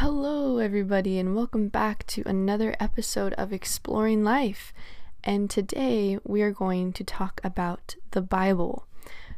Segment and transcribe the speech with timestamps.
[0.00, 4.72] Hello, everybody, and welcome back to another episode of Exploring Life.
[5.24, 8.86] And today we are going to talk about the Bible.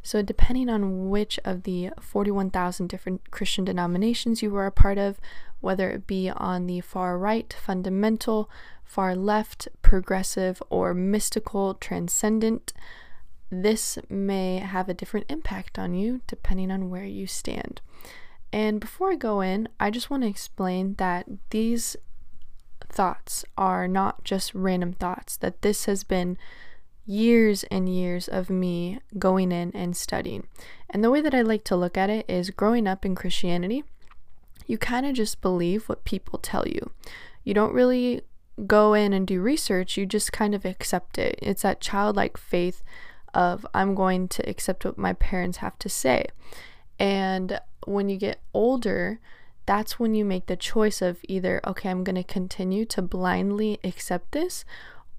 [0.03, 5.19] So, depending on which of the 41,000 different Christian denominations you were a part of,
[5.61, 8.47] whether it be on the far right, fundamental,
[8.83, 12.71] far left, progressive, or mystical, transcendent,
[13.49, 17.81] this may have a different impact on you depending on where you stand.
[18.53, 21.95] And before I go in, I just want to explain that these
[22.89, 26.37] thoughts are not just random thoughts, that this has been
[27.05, 30.47] years and years of me going in and studying.
[30.89, 33.83] And the way that I like to look at it is growing up in Christianity,
[34.67, 36.91] you kind of just believe what people tell you.
[37.43, 38.21] You don't really
[38.67, 41.39] go in and do research, you just kind of accept it.
[41.41, 42.83] It's that childlike faith
[43.33, 46.27] of I'm going to accept what my parents have to say.
[47.01, 49.19] And when you get older,
[49.65, 53.79] that's when you make the choice of either, okay, I'm going to continue to blindly
[53.83, 54.63] accept this,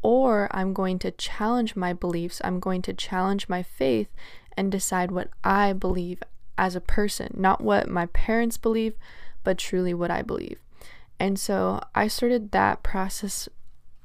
[0.00, 2.40] or I'm going to challenge my beliefs.
[2.44, 4.06] I'm going to challenge my faith
[4.56, 6.22] and decide what I believe
[6.56, 8.94] as a person, not what my parents believe,
[9.42, 10.60] but truly what I believe.
[11.18, 13.48] And so I started that process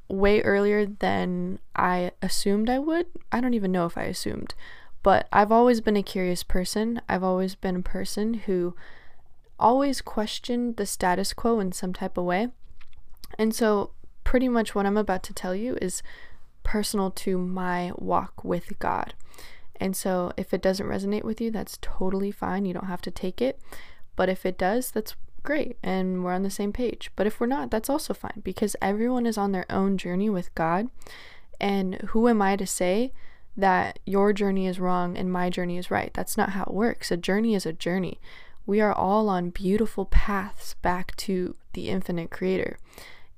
[0.07, 3.05] way earlier than I assumed I would.
[3.31, 4.55] I don't even know if I assumed,
[5.07, 7.01] but I've always been a curious person.
[7.07, 8.75] I've always been a person who
[9.57, 12.49] always questioned the status quo in some type of way.
[13.39, 13.91] And so,
[14.25, 16.03] pretty much what I'm about to tell you is
[16.63, 19.13] personal to my walk with God.
[19.77, 22.65] And so, if it doesn't resonate with you, that's totally fine.
[22.65, 23.61] You don't have to take it.
[24.17, 27.11] But if it does, that's great and we're on the same page.
[27.15, 30.53] But if we're not, that's also fine because everyone is on their own journey with
[30.53, 30.89] God.
[31.61, 33.13] And who am I to say
[33.57, 36.13] that your journey is wrong and my journey is right?
[36.13, 37.11] That's not how it works.
[37.11, 38.19] A journey is a journey.
[38.65, 42.77] We are all on beautiful paths back to the infinite creator.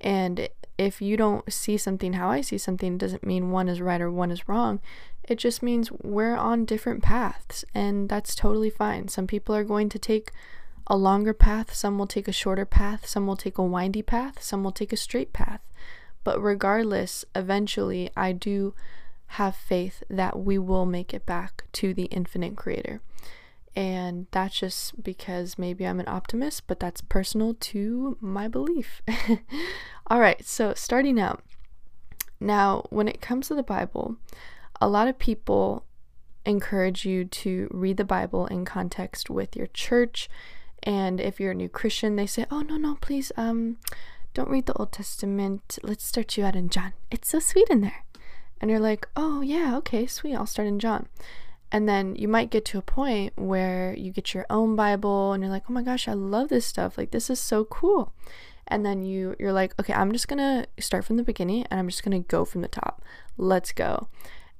[0.01, 4.01] And if you don't see something how I see something, doesn't mean one is right
[4.01, 4.79] or one is wrong.
[5.23, 9.09] It just means we're on different paths, and that's totally fine.
[9.09, 10.31] Some people are going to take
[10.87, 14.41] a longer path, some will take a shorter path, some will take a windy path,
[14.41, 15.61] some will take a straight path.
[16.23, 18.73] But regardless, eventually, I do
[19.33, 23.01] have faith that we will make it back to the infinite creator.
[23.75, 29.01] And that's just because maybe I'm an optimist, but that's personal to my belief.
[30.07, 31.43] All right, so starting out.
[32.39, 34.17] Now, when it comes to the Bible,
[34.81, 35.85] a lot of people
[36.45, 40.29] encourage you to read the Bible in context with your church
[40.83, 43.77] and if you're a new Christian, they say, "Oh no, no, please, um,
[44.33, 45.77] don't read the Old Testament.
[45.83, 46.93] Let's start you out in John.
[47.11, 48.05] It's so sweet in there."
[48.61, 50.35] And you're like, "Oh yeah, okay, sweet.
[50.35, 51.07] I'll start in John."
[51.71, 55.43] And then you might get to a point where you get your own Bible and
[55.43, 56.97] you're like, "Oh my gosh, I love this stuff.
[56.97, 58.13] Like this is so cool."
[58.67, 61.87] And then you you're like, "Okay, I'm just to start from the beginning and I'm
[61.87, 63.03] just to go from the top.
[63.37, 64.07] Let's go."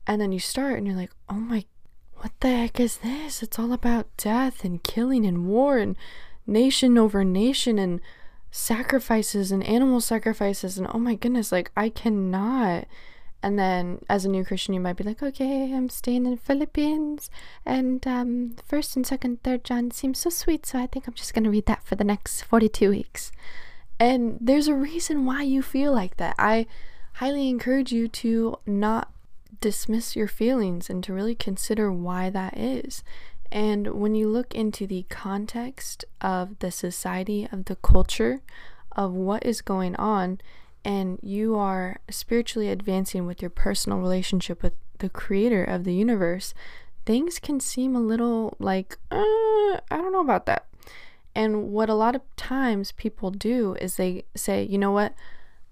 [0.07, 1.65] And then you start and you're like, "Oh my
[2.19, 3.41] what the heck is this?
[3.41, 5.95] It's all about death and killing and war and
[6.45, 8.01] nation over nation and
[8.51, 12.87] sacrifices and animal sacrifices and oh my goodness, like I cannot.
[13.41, 17.29] And then as a new Christian, you might be like, okay, I'm staying in Philippians,
[17.65, 21.33] and um, first and second, third John seems so sweet, so I think I'm just
[21.33, 23.31] gonna read that for the next 42 weeks.
[23.99, 26.35] And there's a reason why you feel like that.
[26.37, 26.67] I
[27.13, 29.11] highly encourage you to not
[29.61, 33.03] dismiss your feelings and to really consider why that is.
[33.51, 38.41] And when you look into the context of the society, of the culture,
[38.95, 40.39] of what is going on,
[40.83, 46.53] and you are spiritually advancing with your personal relationship with the creator of the universe,
[47.05, 50.67] things can seem a little like, uh, I don't know about that.
[51.35, 55.13] And what a lot of times people do is they say, you know what?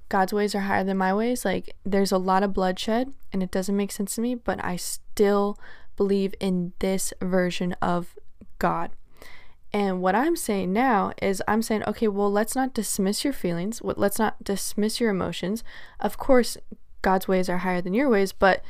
[0.09, 1.43] God's ways are higher than my ways.
[1.43, 4.77] Like, there's a lot of bloodshed and it doesn't make sense to me, but I
[4.77, 5.57] still
[5.97, 8.17] believe in this version of
[8.59, 8.91] God.
[9.73, 13.81] And what I'm saying now is, I'm saying, okay, well, let's not dismiss your feelings.
[13.83, 15.63] Let's not dismiss your emotions.
[15.99, 16.57] Of course,
[17.01, 18.63] God's ways are higher than your ways, but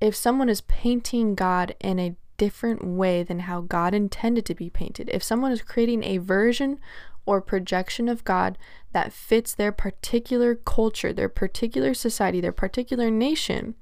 [0.00, 4.68] if someone is painting God in a different way than how God intended to be
[4.68, 6.78] painted, if someone is creating a version
[7.24, 8.58] or projection of God
[8.92, 13.74] that fits their particular culture, their particular society, their particular nation,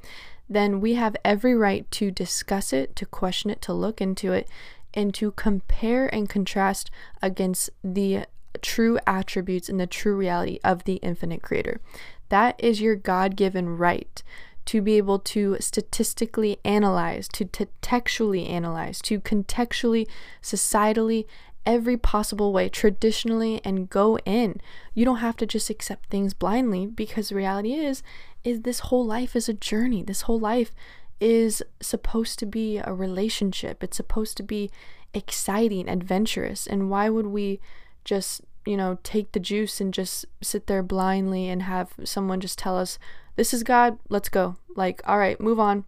[0.48, 4.48] then we have every right to discuss it, to question it, to look into it,
[4.94, 6.90] and to compare and contrast
[7.22, 8.26] against the
[8.62, 11.80] true attributes and the true reality of the infinite creator.
[12.28, 14.22] That is your God given right
[14.66, 17.44] to be able to statistically analyze, to
[17.82, 20.06] textually analyze, to contextually,
[20.42, 21.26] societally,
[21.66, 24.60] every possible way traditionally and go in.
[24.94, 28.02] You don't have to just accept things blindly because the reality is
[28.42, 30.02] is this whole life is a journey.
[30.02, 30.72] This whole life
[31.20, 33.84] is supposed to be a relationship.
[33.84, 34.70] It's supposed to be
[35.12, 36.66] exciting, adventurous.
[36.66, 37.60] And why would we
[38.04, 42.58] just, you know, take the juice and just sit there blindly and have someone just
[42.58, 42.98] tell us,
[43.36, 44.56] this is God, let's go.
[44.74, 45.84] Like, all right, move on.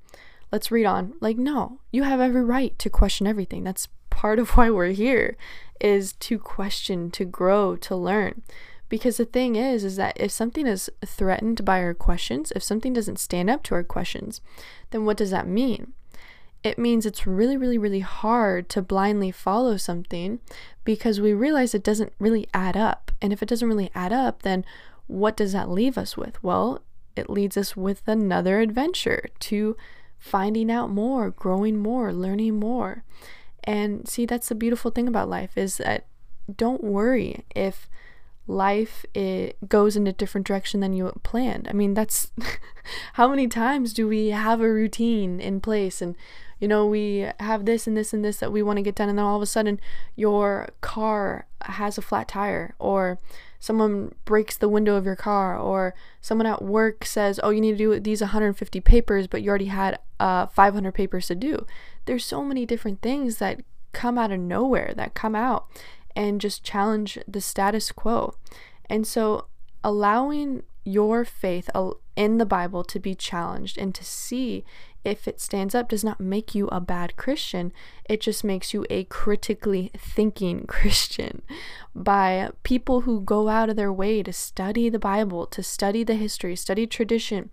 [0.51, 1.15] Let's read on.
[1.21, 3.65] Like, no, you have every right to question everything.
[3.65, 5.37] That's part of why we're here
[5.81, 8.43] is to question, to grow, to learn.
[8.93, 12.93] Because the thing is, is that if something is threatened by our questions, if something
[12.93, 14.43] doesn't stand up to our questions,
[14.91, 15.95] then what does that mean?
[16.63, 20.41] It means it's really, really, really hard to blindly follow something
[20.85, 23.11] because we realize it doesn't really add up.
[23.23, 24.63] And if it doesn't really add up, then
[25.07, 26.43] what does that leave us with?
[26.43, 26.83] Well,
[27.17, 29.75] it leads us with another adventure to
[30.19, 33.05] finding out more, growing more, learning more.
[33.65, 36.05] And see, that's the beautiful thing about life is that
[36.55, 37.89] don't worry if
[38.47, 41.69] life it goes in a different direction than you planned.
[41.69, 42.33] I mean, that's
[43.15, 46.17] how many times do we have a routine in place and
[46.59, 49.09] you know, we have this and this and this that we want to get done
[49.09, 49.81] and then all of a sudden
[50.15, 53.19] your car has a flat tire or
[53.59, 57.79] someone breaks the window of your car or someone at work says, "Oh, you need
[57.79, 61.67] to do these 150 papers, but you already had uh 500 papers to do."
[62.05, 63.61] There's so many different things that
[63.93, 65.67] come out of nowhere that come out
[66.15, 68.35] and just challenge the status quo.
[68.89, 69.47] And so,
[69.85, 71.71] allowing your faith
[72.17, 74.65] in the Bible to be challenged and to see
[75.05, 77.73] if it stands up does not make you a bad Christian.
[78.09, 81.43] It just makes you a critically thinking Christian
[81.95, 86.15] by people who go out of their way to study the Bible, to study the
[86.15, 87.51] history, study tradition,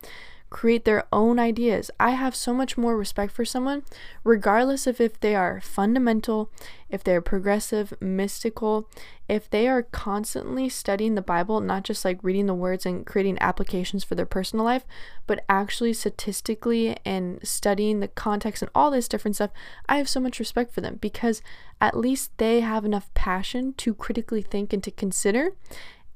[0.49, 1.91] create their own ideas.
[1.99, 3.83] I have so much more respect for someone,
[4.23, 6.51] regardless of if they are fundamental,
[6.89, 8.89] if they're progressive, mystical,
[9.27, 13.37] if they are constantly studying the Bible, not just like reading the words and creating
[13.39, 14.85] applications for their personal life,
[15.27, 19.51] but actually statistically and studying the context and all this different stuff.
[19.87, 21.43] I have so much respect for them because
[21.79, 25.51] at least they have enough passion to critically think and to consider.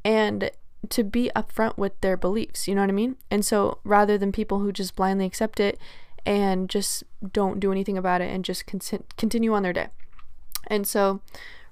[0.04, 0.50] And
[0.90, 3.16] to be upfront with their beliefs, you know what I mean?
[3.32, 5.80] And so rather than people who just blindly accept it
[6.26, 9.88] and just don't do anything about it and just con- continue on their day.
[10.68, 11.22] And so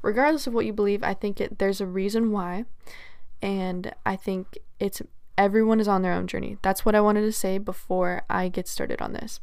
[0.02, 2.66] regardless of what you believe, I think it there's a reason why
[3.42, 5.02] and I think it's
[5.38, 6.58] everyone is on their own journey.
[6.62, 9.40] That's what I wanted to say before I get started on this.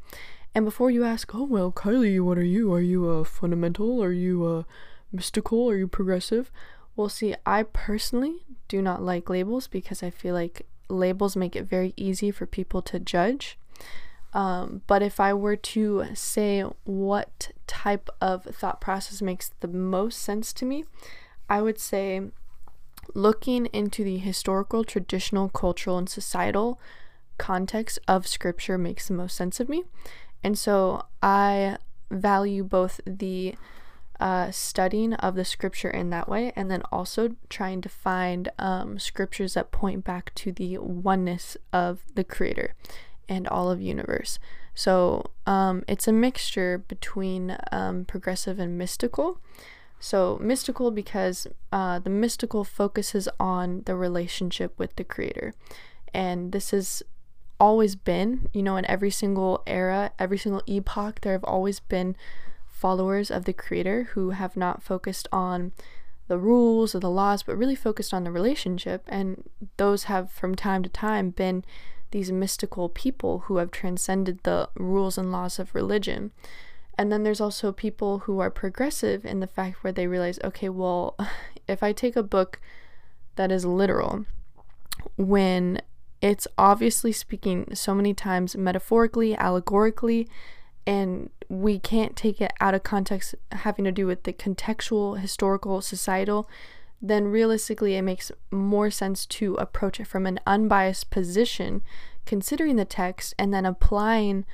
[0.55, 2.73] And before you ask, "Oh, well, Kylie, what are you?
[2.73, 4.03] Are you a fundamental?
[4.03, 4.67] Are you a
[5.13, 5.69] mystical?
[5.69, 6.51] Are you progressive?"
[6.99, 11.63] Well, see, I personally do not like labels because I feel like labels make it
[11.63, 13.57] very easy for people to judge.
[14.35, 20.19] Um, but if I were to say what type of thought process makes the most
[20.19, 20.87] sense to me,
[21.49, 22.33] I would say
[23.15, 26.81] looking into the historical, traditional, cultural, and societal
[27.39, 29.85] context of scripture makes the most sense of me.
[30.43, 31.77] And so I
[32.11, 33.55] value both the
[34.21, 38.99] uh, studying of the scripture in that way, and then also trying to find um,
[38.99, 42.75] scriptures that point back to the oneness of the Creator
[43.29, 44.39] and all of universe.
[44.75, 49.41] So um, it's a mixture between um, progressive and mystical.
[50.01, 55.55] So mystical because uh, the mystical focuses on the relationship with the Creator,
[56.15, 57.03] and this has
[57.61, 62.17] always been, you know, in every single era, every single epoch, there have always been
[62.79, 65.73] followers of the creator who have not focused on
[66.29, 69.03] the rules or the laws, but really focused on the relationship.
[69.09, 71.65] And those have, from time to time, been
[72.11, 76.31] these mystical people who have transcended the rules and laws of religion.
[76.97, 80.69] And then there's also people who are progressive in the fact where they realize, okay,
[80.69, 81.17] well,
[81.69, 82.61] if I take a book
[83.37, 84.25] that is literal,
[85.17, 85.81] when
[86.21, 90.29] it's obviously speaking so many times metaphorically, allegorically,
[90.87, 95.81] and we can't take it out of context having to do with the contextual, historical,
[95.81, 96.49] societal,
[97.01, 101.83] then realistically it makes more sense to approach it from an unbiased position,
[102.27, 104.45] considering the text and then applying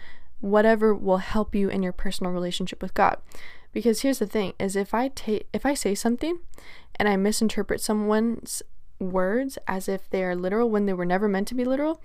[0.41, 3.17] whatever will help you in your personal relationship with God.
[3.73, 6.39] Because here's the thing is if I take if I say something
[6.97, 8.63] and I misinterpret someone's
[9.01, 12.01] words as if they are literal when they were never meant to be literal,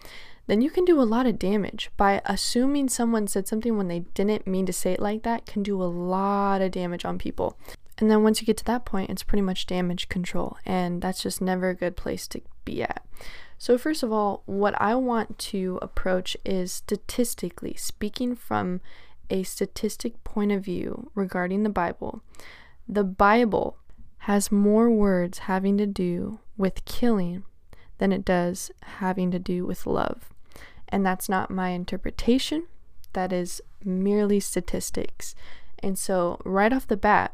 [0.50, 1.92] then you can do a lot of damage.
[1.96, 5.62] By assuming someone said something when they didn't mean to say it like that can
[5.62, 7.58] do a lot of damage on people.
[8.00, 11.22] And then once you get to that point, it's pretty much damage control, and that's
[11.22, 13.06] just never a good place to be at.
[13.58, 18.80] So, first of all, what I want to approach is statistically speaking from
[19.30, 22.22] a statistic point of view regarding the Bible.
[22.88, 23.78] The Bible
[24.20, 27.44] has more words having to do with killing
[27.98, 30.30] than it does having to do with love.
[30.90, 32.66] And that's not my interpretation,
[33.14, 35.36] that is merely statistics.
[35.80, 37.34] And so, right off the bat,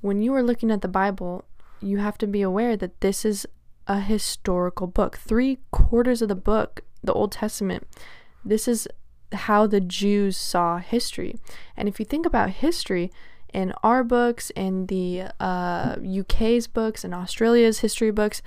[0.00, 1.44] when you are looking at the Bible,
[1.80, 3.46] you have to be aware that this is
[3.86, 5.16] a historical book.
[5.16, 7.86] Three quarters of the book, the Old Testament,
[8.44, 8.88] this is
[9.32, 11.36] how the Jews saw history.
[11.76, 13.12] And if you think about history,
[13.52, 18.42] in our books, in the uh, UK's books, in Australia's history books,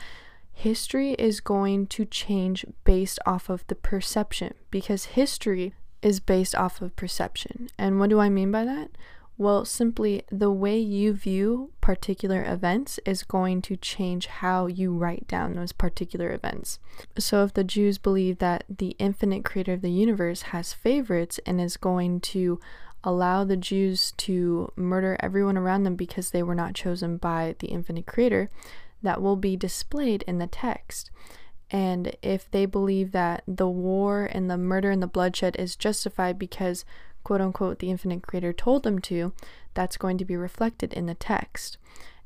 [0.54, 6.82] history is going to change based off of the perception because history is based off
[6.82, 7.70] of perception.
[7.78, 8.92] And what do I mean by that?
[9.36, 15.28] Well, simply the way you view particular events is going to change how you write
[15.28, 16.78] down those particular events.
[17.18, 21.60] So, if the Jews believe that the infinite creator of the universe has favorites and
[21.60, 22.60] is going to
[23.04, 27.68] allow the Jews to murder everyone around them because they were not chosen by the
[27.68, 28.50] infinite creator,
[29.04, 31.12] that will be displayed in the text.
[31.70, 36.38] And if they believe that the war and the murder and the bloodshed is justified
[36.38, 36.86] because
[37.24, 39.34] quote unquote the infinite creator told them to,
[39.74, 41.78] that's going to be reflected in the text.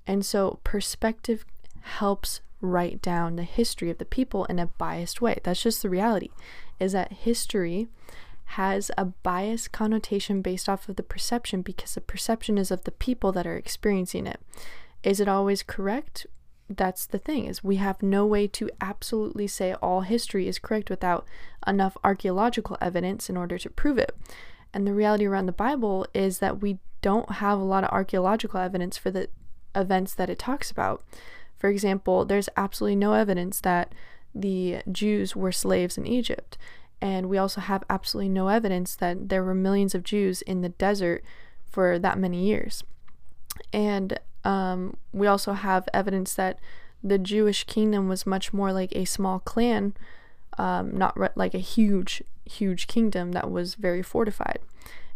[0.06, 1.46] And so perspective
[1.82, 5.40] helps write down the history of the people in a biased way.
[5.44, 6.30] That's just the reality
[6.80, 7.88] is that history
[8.52, 12.92] has a biased connotation based off of the perception because the perception is of the
[12.92, 14.40] people that are experiencing it.
[15.04, 16.26] Is it always correct?
[16.70, 20.90] That's the thing is we have no way to absolutely say all history is correct
[20.90, 21.26] without
[21.66, 24.16] enough archaeological evidence in order to prove it.
[24.74, 28.60] And the reality around the Bible is that we don't have a lot of archaeological
[28.60, 29.30] evidence for the
[29.76, 31.04] events that it talks about.
[31.58, 33.94] For example, there's absolutely no evidence that
[34.36, 36.58] the Jews were slaves in Egypt.
[37.00, 40.70] And we also have absolutely no evidence that there were millions of Jews in the
[40.70, 41.24] desert
[41.70, 42.84] for that many years.
[43.72, 46.58] And um, we also have evidence that
[47.04, 49.94] the Jewish kingdom was much more like a small clan,
[50.58, 54.60] um, not re- like a huge huge kingdom that was very fortified.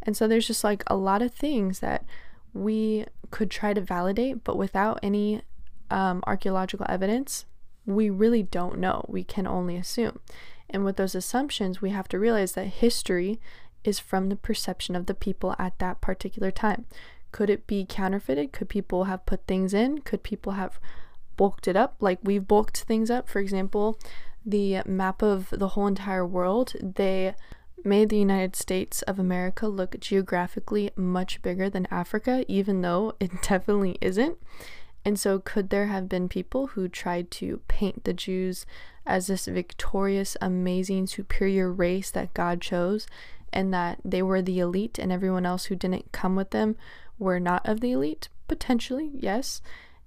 [0.03, 2.03] And so there's just like a lot of things that
[2.53, 5.43] we could try to validate, but without any
[5.89, 7.45] um, archaeological evidence,
[7.85, 9.05] we really don't know.
[9.07, 10.19] We can only assume.
[10.69, 13.39] And with those assumptions, we have to realize that history
[13.85, 16.85] is from the perception of the people at that particular time.
[17.31, 18.51] Could it be counterfeited?
[18.51, 19.99] Could people have put things in?
[19.99, 20.79] Could people have
[21.37, 23.29] bulked it up like we've bulked things up?
[23.29, 23.97] For example,
[24.45, 27.35] the map of the whole entire world, they
[27.83, 33.41] made the United States of America look geographically much bigger than Africa, even though it
[33.41, 34.37] definitely isn't.
[35.03, 38.67] And so, could there have been people who tried to paint the Jews
[39.05, 43.07] as this victorious, amazing, superior race that God chose,
[43.51, 46.75] and that they were the elite, and everyone else who didn't come with them
[47.21, 48.27] were not of the elite?
[48.49, 49.61] Potentially, yes.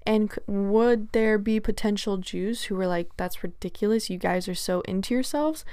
[0.06, 4.82] And would there be potential Jews who were like, that's ridiculous, you guys are so
[4.82, 5.64] into yourselves,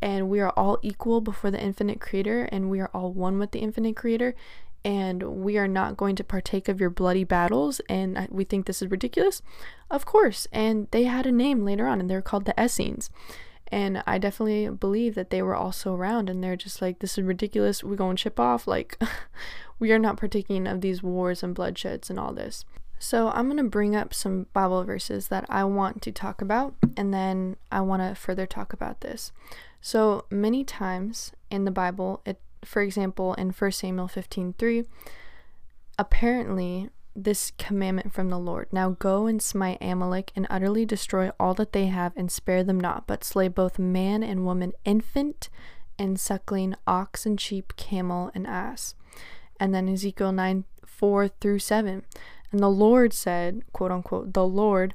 [0.00, 3.50] and we are all equal before the infinite creator, and we are all one with
[3.50, 4.36] the infinite creator,
[4.84, 8.80] and we are not going to partake of your bloody battles, and we think this
[8.80, 9.42] is ridiculous?
[9.90, 10.46] Of course.
[10.52, 13.10] And they had a name later on, and they're called the Essenes.
[13.72, 17.24] And I definitely believe that they were also around, and they're just like, this is
[17.24, 18.66] ridiculous, we're going to chip off.
[18.66, 19.00] Like,
[19.78, 22.64] we are not partaking of these wars and bloodsheds and all this.
[22.98, 26.74] So, I'm going to bring up some Bible verses that I want to talk about,
[26.96, 29.32] and then I want to further talk about this.
[29.80, 34.84] So, many times in the Bible, it, for example, in 1 Samuel 15:3,
[35.98, 36.90] apparently
[37.24, 41.72] this commandment from the Lord Now go and smite Amalek and utterly destroy all that
[41.72, 45.48] they have and spare them not, but slay both man and woman, infant
[45.98, 48.94] and suckling, ox and sheep, camel and ass.
[49.58, 52.04] And then Ezekiel 9 4 through 7.
[52.52, 54.94] And the Lord said, quote unquote, the Lord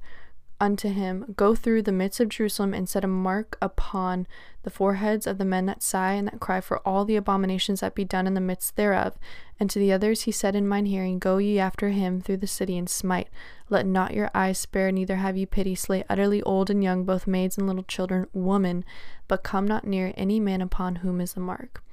[0.66, 4.26] unto him, Go through the midst of Jerusalem and set a mark upon
[4.64, 7.94] the foreheads of the men that sigh and that cry for all the abominations that
[7.94, 9.14] be done in the midst thereof.
[9.60, 12.48] And to the others he said in mine hearing, Go ye after him through the
[12.48, 13.30] city and smite.
[13.70, 15.76] Let not your eyes spare, neither have ye pity.
[15.76, 18.84] Slay utterly old and young, both maids and little children, woman,
[19.28, 21.84] but come not near any man upon whom is the mark.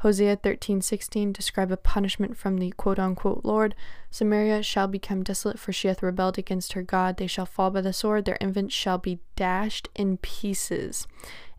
[0.00, 3.74] Hosea 13:16 describe a punishment from the quote unquote Lord.
[4.10, 7.18] Samaria shall become desolate, for she hath rebelled against her God.
[7.18, 11.06] They shall fall by the sword, their infants shall be dashed in pieces,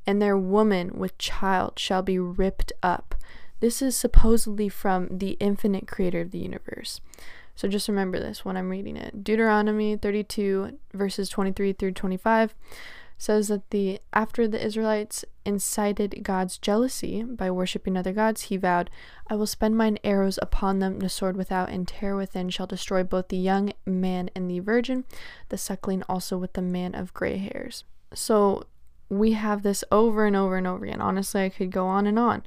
[0.08, 3.14] and their woman with child shall be ripped up.
[3.60, 7.00] This is supposedly from the infinite creator of the universe.
[7.56, 9.24] So just remember this when I'm reading it.
[9.24, 12.56] Deuteronomy 32, verses 23 through 25
[13.22, 18.90] says that the after the Israelites incited God's jealousy by worshiping other gods, he vowed,
[19.30, 23.04] I will spend mine arrows upon them, the sword without and terror within shall destroy
[23.04, 25.06] both the young man and the virgin,
[25.50, 27.84] the suckling also with the man of gray hairs.
[28.12, 28.64] So
[29.08, 31.00] we have this over and over and over again.
[31.00, 32.42] Honestly, I could go on and on.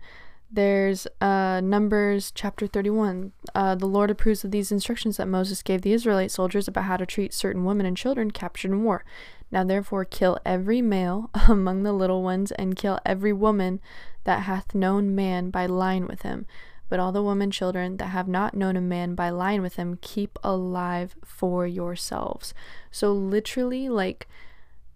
[0.51, 3.33] There's uh, Numbers chapter 31.
[3.55, 6.97] Uh, the Lord approves of these instructions that Moses gave the Israelite soldiers about how
[6.97, 9.05] to treat certain women and children captured in war.
[9.51, 13.81] Now therefore kill every male among the little ones, and kill every woman
[14.25, 16.47] that hath known man by lying with him.
[16.89, 19.99] But all the women children that have not known a man by lying with him,
[20.01, 22.53] keep alive for yourselves.
[22.91, 24.29] So literally, like,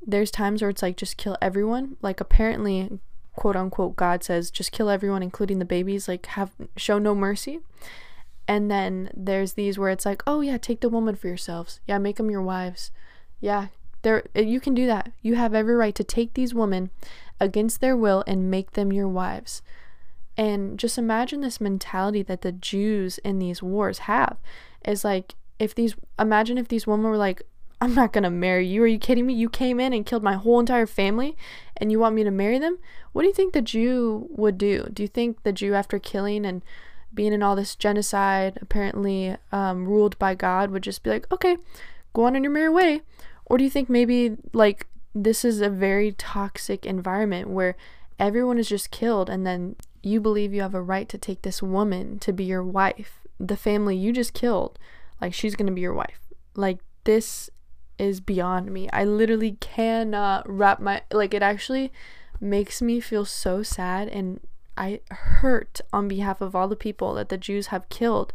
[0.07, 1.97] there's times where it's like just kill everyone.
[2.02, 2.99] Like apparently,
[3.35, 6.09] quote unquote, God says just kill everyone, including the babies.
[6.09, 7.61] Like have show no mercy.
[8.47, 11.81] And then there's these where it's like, oh yeah, take the woman for yourselves.
[11.87, 12.90] Yeah, make them your wives.
[13.40, 13.67] Yeah,
[14.02, 15.12] there eh, you can do that.
[15.23, 16.90] You have every right to take these women
[17.40, 19.62] against their will and make them your wives.
[20.37, 24.37] And just imagine this mentality that the Jews in these wars have
[24.85, 27.43] is like if these imagine if these women were like
[27.81, 28.83] I'm not going to marry you.
[28.83, 29.35] Are you kidding me?
[29.35, 31.37] You came in and killed my whole entire family
[31.76, 32.78] and you want me to marry them?
[33.12, 34.88] What do you think the Jew would do?
[34.93, 36.62] Do you think the Jew after killing and
[37.14, 41.57] being in all this genocide apparently um, ruled by God would just be like, "Okay,
[42.12, 43.00] go on in your merry way."
[43.49, 47.76] Or do you think maybe like this is a very toxic environment where
[48.19, 51.62] everyone is just killed and then you believe you have a right to take this
[51.62, 54.78] woman to be your wife, the family you just killed,
[55.21, 56.28] like she's going to be your wife.
[56.55, 57.50] Like this
[57.99, 58.88] is beyond me.
[58.93, 61.93] I literally cannot wrap my like it actually
[62.40, 64.40] makes me feel so sad and
[64.76, 68.33] I hurt on behalf of all the people that the Jews have killed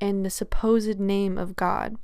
[0.00, 1.96] in the supposed name of God.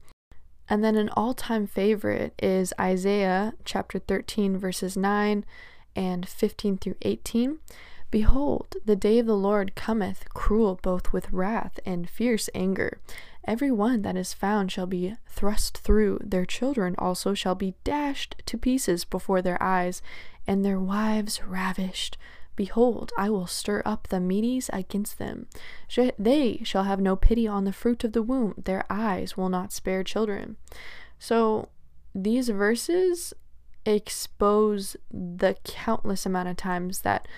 [0.69, 5.45] And then an all time favorite is Isaiah chapter 13, verses 9
[5.97, 7.59] and 15 through 18.
[8.11, 13.01] Behold, the day of the Lord cometh, cruel both with wrath and fierce anger.
[13.45, 18.37] Every one that is found shall be thrust through, their children also shall be dashed
[18.47, 20.03] to pieces before their eyes,
[20.47, 22.17] and their wives ravished.
[22.59, 25.47] Behold, I will stir up the Medes against them.
[26.19, 29.73] They shall have no pity on the fruit of the womb, their eyes will not
[29.73, 30.57] spare children.
[31.21, 31.69] So,
[32.17, 33.33] these verses
[33.87, 37.29] expose the countless amount of times that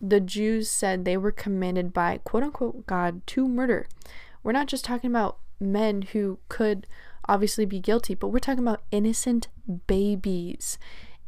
[0.00, 3.86] the Jews said they were commanded by quote unquote God to murder.
[4.42, 6.88] We're not just talking about men who could
[7.28, 9.46] obviously be guilty, but we're talking about innocent
[9.86, 10.76] babies,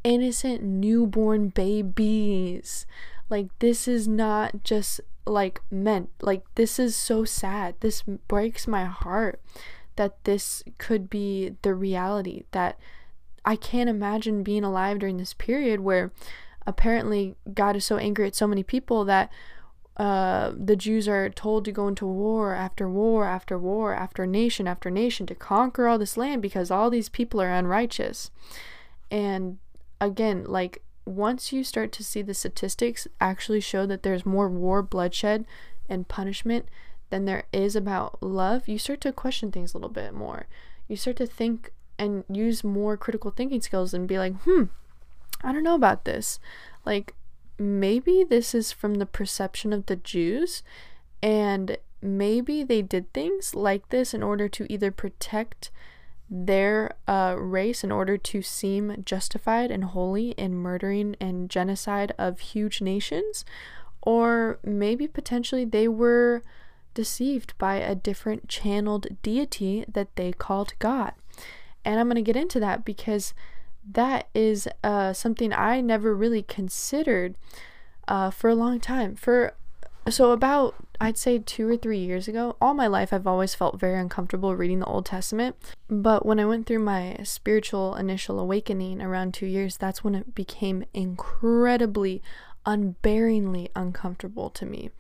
[0.03, 2.85] innocent newborn babies.
[3.31, 6.11] Like, this is not just like meant.
[6.21, 7.75] Like, this is so sad.
[7.81, 9.41] This breaks my heart
[9.97, 12.45] that this could be the reality.
[12.53, 12.79] That
[13.45, 16.13] I can't imagine being alive during this period where
[16.67, 19.31] apparently God is so angry at so many people that
[19.97, 24.69] uh, the Jews are told to go into war after war after war after nation
[24.69, 28.31] after nation to conquer all this land because all these people are unrighteous.
[29.11, 29.59] And
[30.01, 34.83] again, like once you start to see the statistics actually show that there's more war,
[34.83, 35.45] bloodshed,
[35.89, 36.67] and punishment
[37.11, 40.47] than there is about love, you start to question things a little bit more.
[40.87, 44.65] You start to think and use more critical thinking skills and be like, hmm,
[45.43, 46.39] I don't know about this.
[46.85, 47.15] Like,
[47.59, 50.63] maybe this is from the perception of the Jews,
[51.23, 55.71] and maybe they did things like this in order to either protect
[56.31, 62.41] their uh, race in order to seem justified and holy in murdering and genocide of
[62.41, 63.45] huge nations,
[64.03, 66.43] or maybe potentially they were
[66.95, 71.13] deceived by a different channeled deity that they called God.
[71.85, 73.33] And I'm going to get into that because
[73.91, 77.37] that is uh, something I never really considered
[78.07, 79.15] uh, for a long time.
[79.15, 79.55] For
[80.11, 83.79] so about I'd say 2 or 3 years ago, all my life I've always felt
[83.79, 85.57] very uncomfortable reading the Old Testament,
[85.89, 90.35] but when I went through my spiritual initial awakening around 2 years, that's when it
[90.35, 92.23] became incredibly
[92.67, 94.91] unbearingly uncomfortable to me.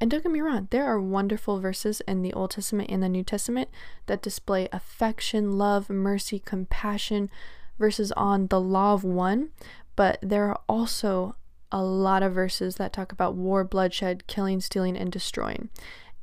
[0.00, 3.08] And don't get me wrong, there are wonderful verses in the Old Testament and the
[3.08, 3.68] New Testament
[4.06, 7.30] that display affection, love, mercy, compassion,
[7.78, 9.48] verses on the law of one,
[9.96, 11.34] but there are also
[11.70, 15.68] a lot of verses that talk about war, bloodshed, killing, stealing, and destroying.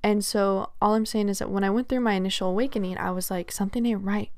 [0.04, 3.12] And so all I'm saying is that when I went through my initial awakening, I
[3.12, 4.30] was like, something ain't right.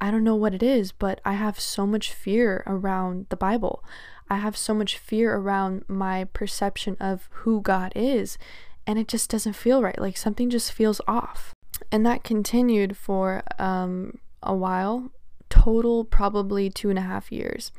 [0.00, 3.84] I don't know what it is, but I have so much fear around the Bible.
[4.30, 8.38] I have so much fear around my perception of who God is,
[8.86, 10.00] and it just doesn't feel right.
[10.00, 11.52] Like something just feels off.
[11.92, 15.10] And that continued for um, a while,
[15.50, 17.72] total probably two and a half years.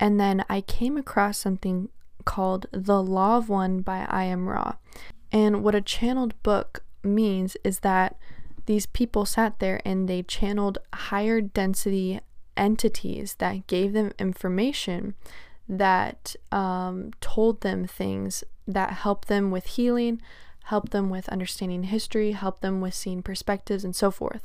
[0.00, 1.90] And then I came across something
[2.28, 4.74] called The Law of One by I Am Ra.
[5.32, 8.18] And what a channeled book means is that
[8.66, 12.20] these people sat there and they channeled higher density
[12.54, 15.14] entities that gave them information
[15.66, 20.20] that um, told them things that helped them with healing,
[20.64, 24.42] helped them with understanding history, helped them with seeing perspectives, and so forth.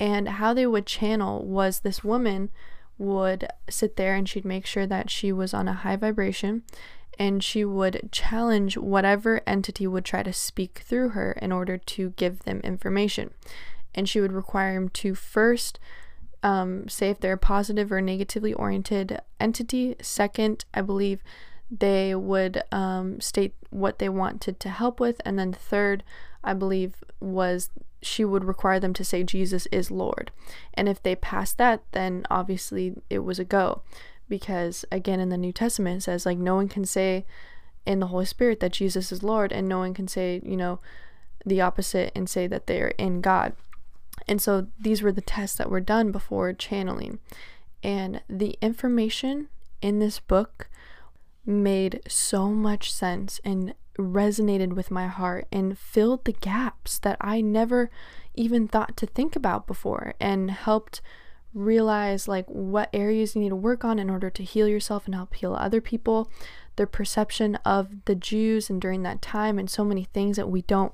[0.00, 2.50] And how they would channel was this woman
[2.98, 6.62] would sit there and she'd make sure that she was on a high vibration
[7.18, 12.10] and she would challenge whatever entity would try to speak through her in order to
[12.10, 13.32] give them information.
[13.94, 15.78] And she would require them to first
[16.42, 19.96] um, say if they're a positive or negatively oriented entity.
[20.02, 21.22] Second, I believe
[21.70, 25.20] they would um, state what they wanted to help with.
[25.24, 26.04] And then third,
[26.44, 27.70] I believe, was
[28.02, 30.30] she would require them to say Jesus is Lord.
[30.74, 33.82] And if they passed that, then obviously it was a go.
[34.28, 37.26] Because again, in the New Testament, it says, like, no one can say
[37.86, 40.80] in the Holy Spirit that Jesus is Lord, and no one can say, you know,
[41.44, 43.52] the opposite and say that they're in God.
[44.26, 47.18] And so these were the tests that were done before channeling.
[47.82, 49.48] And the information
[49.82, 50.68] in this book
[51.44, 57.40] made so much sense and resonated with my heart and filled the gaps that I
[57.40, 57.90] never
[58.34, 61.00] even thought to think about before and helped
[61.54, 65.14] realize like what areas you need to work on in order to heal yourself and
[65.14, 66.30] help heal other people
[66.76, 70.62] their perception of the Jews and during that time and so many things that we
[70.62, 70.92] don't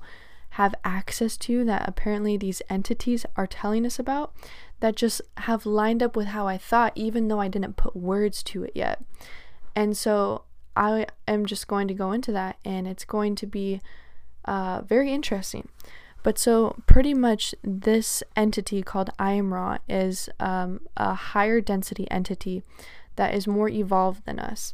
[0.51, 4.33] have access to that apparently these entities are telling us about
[4.81, 8.43] that just have lined up with how I thought, even though I didn't put words
[8.43, 9.01] to it yet.
[9.75, 10.43] And so
[10.75, 13.79] I am just going to go into that, and it's going to be
[14.43, 15.69] uh, very interesting.
[16.23, 22.09] But so, pretty much, this entity called I Am Ra is um, a higher density
[22.11, 22.61] entity
[23.15, 24.73] that is more evolved than us.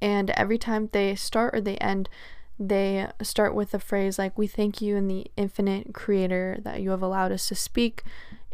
[0.00, 2.08] And every time they start or they end,
[2.58, 6.90] they start with a phrase like, We thank you in the infinite creator that you
[6.90, 8.04] have allowed us to speak.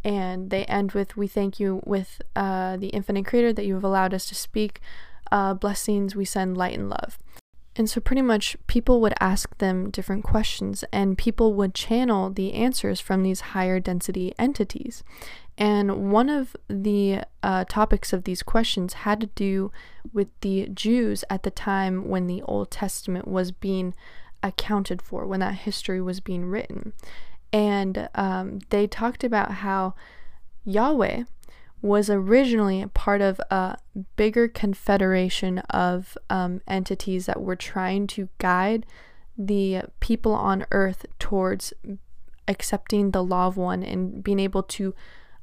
[0.03, 3.85] And they end with, We thank you with uh, the infinite creator that you have
[3.85, 4.81] allowed us to speak.
[5.31, 7.19] Uh, blessings, we send light and love.
[7.81, 12.53] And so, pretty much, people would ask them different questions, and people would channel the
[12.53, 15.03] answers from these higher density entities.
[15.57, 19.73] And one of the uh, topics of these questions had to do
[20.13, 23.95] with the Jews at the time when the Old Testament was being
[24.43, 26.93] accounted for, when that history was being written.
[27.51, 29.95] And um, they talked about how
[30.67, 31.23] Yahweh
[31.83, 33.77] was originally part of a
[34.17, 38.85] bigger confederation of um, entities that were trying to guide
[39.39, 41.73] the people on earth towards
[42.47, 44.95] accepting the law of one and being able to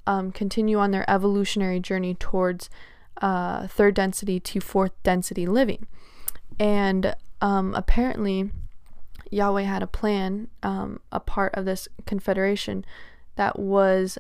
[0.06, 2.70] um, continue on their evolutionary journey towards
[3.22, 5.88] uh, third density to fourth density living.
[6.60, 8.52] And um, apparently,
[9.32, 12.86] Yahweh had a plan, um, a part of this confederation,
[13.36, 14.18] that was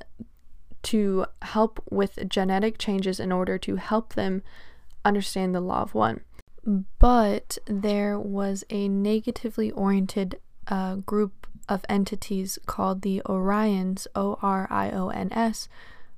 [0.87, 4.41] to help with genetic changes in order to help them
[5.03, 6.21] understand the law of one.
[6.97, 14.65] But there was a negatively oriented uh, group of entities called the Orions, O R
[14.69, 15.67] I O N S,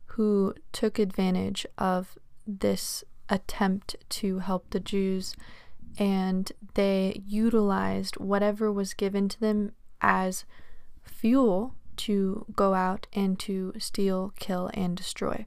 [0.05, 5.35] who took advantage of this attempt to help the Jews
[5.97, 10.45] and they utilized whatever was given to them as
[11.03, 15.45] fuel to go out and to steal, kill, and destroy.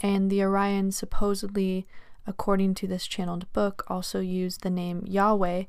[0.00, 1.86] And the Orions supposedly,
[2.26, 5.64] according to this channeled book, also used the name Yahweh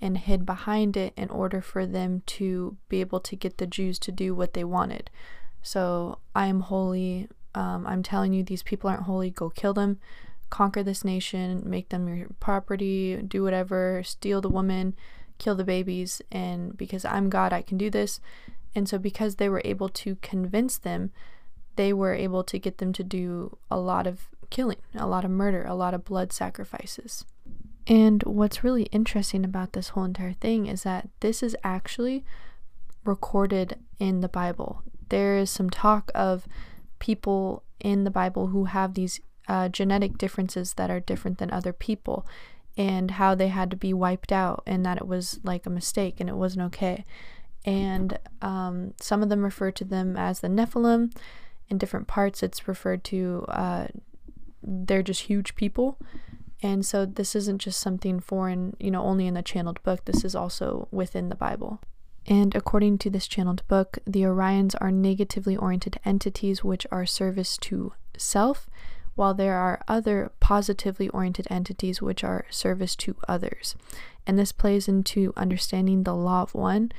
[0.00, 3.98] and hid behind it in order for them to be able to get the Jews
[4.00, 5.10] to do what they wanted.
[5.62, 7.28] So I am holy.
[7.54, 9.30] Um, I'm telling you, these people aren't holy.
[9.30, 10.00] Go kill them,
[10.50, 14.96] conquer this nation, make them your property, do whatever, steal the woman,
[15.38, 16.20] kill the babies.
[16.32, 18.20] And because I'm God, I can do this.
[18.74, 21.10] And so, because they were able to convince them,
[21.76, 25.30] they were able to get them to do a lot of killing, a lot of
[25.30, 27.24] murder, a lot of blood sacrifices.
[27.86, 32.24] And what's really interesting about this whole entire thing is that this is actually
[33.04, 34.82] recorded in the Bible.
[35.08, 36.46] There is some talk of
[36.98, 41.72] people in the Bible who have these uh, genetic differences that are different than other
[41.72, 42.24] people
[42.76, 46.20] and how they had to be wiped out and that it was like a mistake
[46.20, 47.04] and it wasn't okay.
[47.64, 51.14] And um, some of them refer to them as the Nephilim.
[51.68, 53.86] In different parts, it's referred to, uh,
[54.62, 55.98] they're just huge people.
[56.62, 60.04] And so this isn't just something foreign, you know, only in the channeled book.
[60.04, 61.80] This is also within the Bible.
[62.26, 67.56] And according to this channeled book, the Orions are negatively oriented entities which are service
[67.58, 68.68] to self,
[69.14, 73.74] while there are other positively oriented entities which are service to others.
[74.24, 76.92] And this plays into understanding the law of one,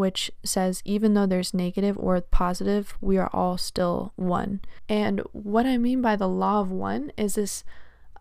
[0.00, 4.58] which says even though there's negative or positive, we are all still one.
[4.88, 7.64] And what I mean by the law of one is this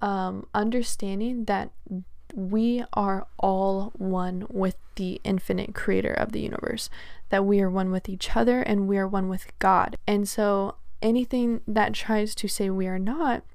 [0.02, 1.72] um, understanding that
[2.36, 6.90] we are all one with the infinite creator of the universe,
[7.30, 9.96] that we are one with each other and we are one with God.
[10.06, 13.46] And so anything that tries to say we are not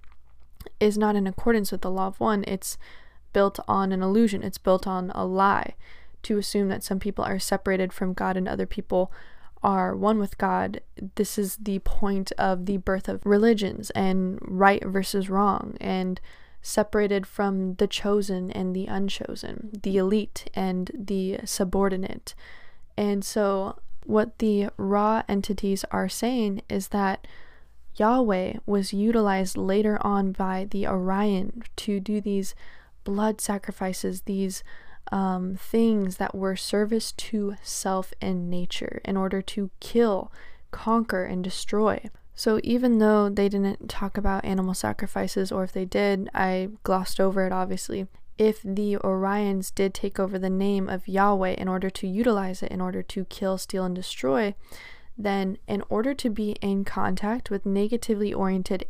[0.81, 2.43] is not in accordance with the law of one.
[2.47, 2.79] It's
[3.35, 5.75] built on an illusion, it's built on a lie
[6.25, 9.13] to assume that some people are separated from God and other people
[9.63, 10.81] are one with God.
[11.15, 16.21] This is the point of the birth of religions and right versus wrong and
[16.61, 22.35] separated from the chosen and the unchosen, the elite and the subordinate.
[22.97, 27.27] And so, what the Ra entities are saying is that
[27.97, 32.55] Yahweh was utilized later on by the Orion to do these
[33.05, 34.65] blood sacrifices, these
[35.13, 40.33] um, things that were service to self and nature in order to kill,
[40.71, 42.11] conquer, and destroy.
[42.35, 47.21] So even though they didn't talk about animal sacrifices, or if they did, I glossed
[47.21, 48.09] over it obviously.
[48.37, 52.73] If the Orions did take over the name of Yahweh in order to utilize it
[52.73, 54.57] in order to kill, steal, and destroy,
[55.17, 58.87] then in order to be in contact with negatively oriented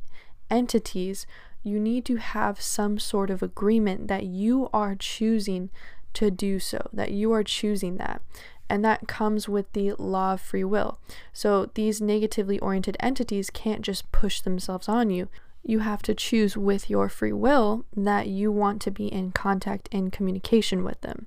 [0.51, 1.27] entities,
[1.63, 5.71] you need to have some sort of agreement that you are choosing
[6.15, 8.23] to do so, that you are choosing that
[8.69, 10.99] and that comes with the law of free will.
[11.33, 15.29] So these negatively oriented entities can't just push themselves on you.
[15.63, 19.89] You have to choose with your free will that you want to be in contact
[19.93, 21.27] and communication with them.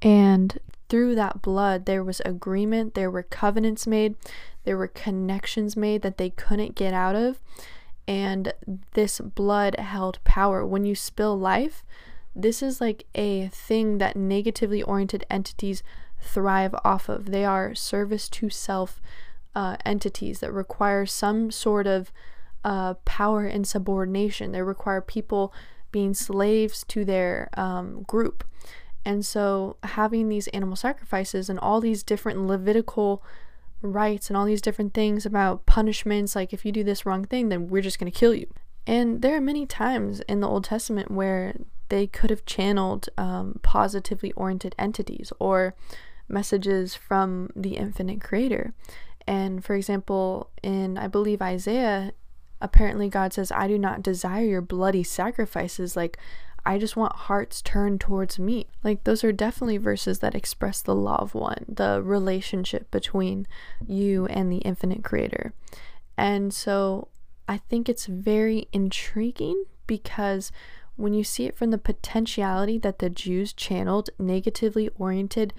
[0.00, 4.14] And through that blood, there was agreement, there were covenants made,
[4.64, 7.40] there were connections made that they couldn't get out of.
[8.06, 8.54] And
[8.94, 10.64] this blood held power.
[10.64, 11.84] When you spill life,
[12.38, 15.82] this is like a thing that negatively oriented entities
[16.20, 17.30] thrive off of.
[17.30, 19.00] They are service to self
[19.54, 22.12] uh, entities that require some sort of
[22.64, 24.52] uh, power and subordination.
[24.52, 25.52] They require people
[25.90, 28.44] being slaves to their um, group.
[29.04, 33.22] And so, having these animal sacrifices and all these different Levitical
[33.80, 37.48] rites and all these different things about punishments, like if you do this wrong thing,
[37.48, 38.46] then we're just going to kill you.
[38.86, 41.54] And there are many times in the Old Testament where
[41.88, 45.74] they could have channeled um, positively oriented entities or
[46.28, 48.74] messages from the infinite creator.
[49.26, 52.12] And for example, in I believe Isaiah,
[52.60, 55.96] apparently God says, I do not desire your bloody sacrifices.
[55.96, 56.18] Like,
[56.66, 58.66] I just want hearts turned towards me.
[58.82, 63.46] Like, those are definitely verses that express the of one, the relationship between
[63.86, 65.54] you and the infinite creator.
[66.16, 67.08] And so
[67.48, 70.52] I think it's very intriguing because
[70.98, 75.54] when you see it from the potentiality that the Jews channeled negatively oriented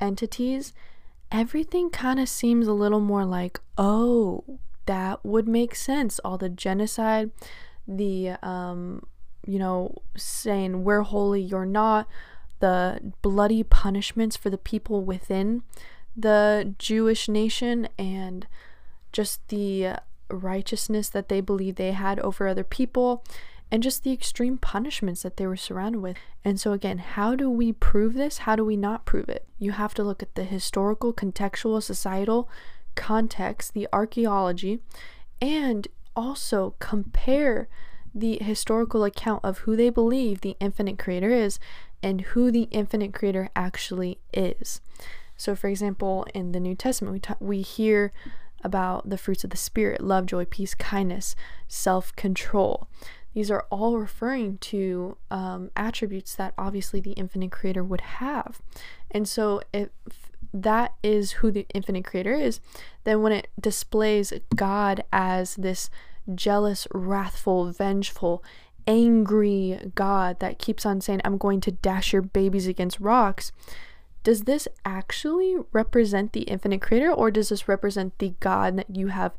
[0.00, 0.72] entities,
[1.30, 6.18] everything kind of seems a little more like, oh, that would make sense.
[6.18, 7.30] All the genocide,
[7.86, 9.04] the, um,
[9.46, 12.08] you know, saying we're holy, you're not,
[12.58, 15.62] the bloody punishments for the people within
[16.16, 18.48] the Jewish nation, and
[19.12, 19.94] just the
[20.28, 23.24] righteousness that they believe they had over other people
[23.70, 26.16] and just the extreme punishments that they were surrounded with.
[26.44, 28.38] And so, again, how do we prove this?
[28.38, 29.46] How do we not prove it?
[29.58, 32.48] You have to look at the historical, contextual, societal
[32.96, 34.80] context, the archaeology,
[35.40, 37.68] and also compare
[38.14, 41.58] the historical account of who they believe the infinite creator is
[42.02, 44.80] and who the infinite creator actually is.
[45.36, 48.12] So, for example, in the New Testament, we, ta- we hear
[48.62, 51.34] about the fruits of the Spirit love, joy, peace, kindness,
[51.68, 52.88] self control.
[53.34, 58.60] These are all referring to um, attributes that obviously the infinite creator would have.
[59.10, 59.90] And so, if
[60.52, 62.60] that is who the infinite creator is,
[63.04, 65.90] then when it displays God as this
[66.34, 68.42] jealous, wrathful, vengeful,
[68.86, 73.52] angry God that keeps on saying, I'm going to dash your babies against rocks,
[74.22, 79.08] does this actually represent the infinite creator or does this represent the God that you
[79.08, 79.32] have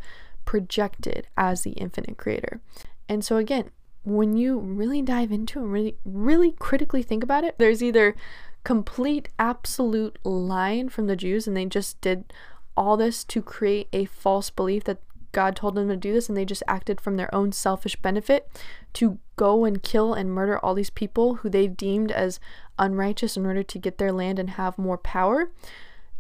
[0.46, 2.62] projected as the infinite creator?
[3.08, 3.70] And so, again,
[4.04, 8.16] when you really dive into it, really, really critically think about it, there's either
[8.64, 12.34] complete, absolute lying from the Jews, and they just did
[12.76, 16.38] all this to create a false belief that God told them to do this, and
[16.38, 18.50] they just acted from their own selfish benefit
[18.94, 22.40] to go and kill and murder all these people who they deemed as
[22.78, 25.52] unrighteous in order to get their land and have more power.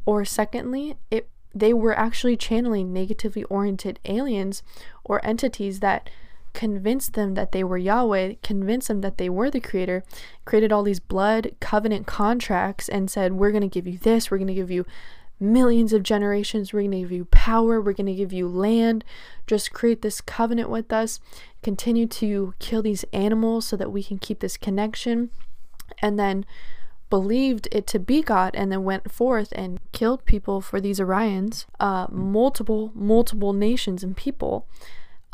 [0.05, 4.63] Or secondly, it they were actually channeling negatively oriented aliens
[5.03, 6.09] or entities that
[6.53, 10.03] convinced them that they were Yahweh, convinced them that they were the creator,
[10.45, 14.37] created all these blood covenant contracts and said, We're going to give you this, we're
[14.37, 14.85] going to give you
[15.39, 19.03] millions of generations, we're going to give you power, we're going to give you land,
[19.47, 21.19] just create this covenant with us,
[21.63, 25.31] continue to kill these animals so that we can keep this connection,
[25.99, 26.45] and then
[27.09, 31.65] believed it to be God and then went forth and killed people for these Orions,
[31.79, 34.65] uh, multiple, multiple nations and people.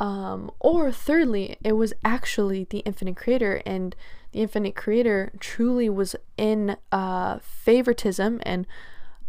[0.00, 3.96] Um, or thirdly, it was actually the infinite creator, and
[4.32, 8.66] the infinite creator truly was in uh, favoritism and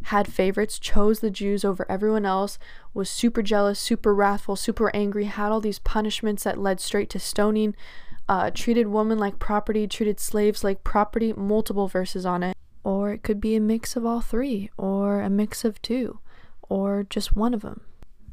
[0.04, 2.58] had favorites, chose the Jews over everyone else,
[2.94, 7.20] was super jealous, super wrathful, super angry, had all these punishments that led straight to
[7.20, 7.76] stoning,
[8.30, 12.56] uh, treated women like property, treated slaves like property, multiple verses on it.
[12.84, 16.20] Or it could be a mix of all three, or a mix of two,
[16.62, 17.82] or just one of them.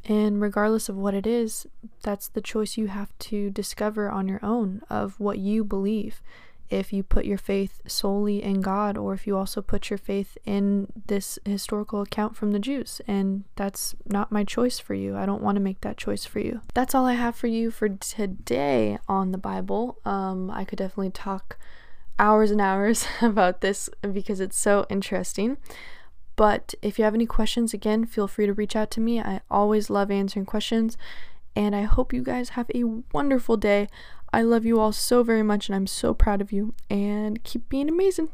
[0.07, 1.67] And regardless of what it is,
[2.03, 6.23] that's the choice you have to discover on your own of what you believe.
[6.71, 10.37] If you put your faith solely in God, or if you also put your faith
[10.45, 13.01] in this historical account from the Jews.
[13.07, 15.17] And that's not my choice for you.
[15.17, 16.61] I don't want to make that choice for you.
[16.75, 19.99] That's all I have for you for today on the Bible.
[20.05, 21.57] Um, I could definitely talk
[22.19, 25.59] hours and hours about this because it's so interesting.
[26.37, 29.21] But if you have any questions, again, feel free to reach out to me.
[29.21, 30.97] I always love answering questions.
[31.55, 33.89] And I hope you guys have a wonderful day.
[34.33, 36.75] I love you all so very much and I'm so proud of you.
[36.91, 38.29] And keep being amazing.